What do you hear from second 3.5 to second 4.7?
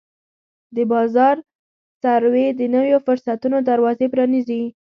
دروازې پرانیزي.